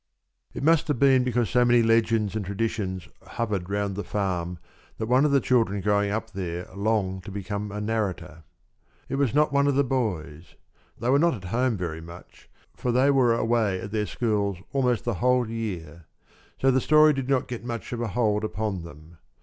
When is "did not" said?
17.13-17.47